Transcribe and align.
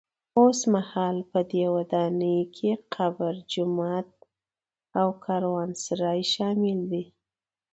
اوسمهال 0.41 1.17
په 1.31 1.39
دې 1.51 1.65
ودانۍ 1.75 2.39
کې 2.55 2.71
قبر، 2.93 3.33
جومات 3.51 4.09
او 4.99 5.07
کاروانسرای 5.25 6.21
شامل 6.33 6.79
دي. 6.91 7.03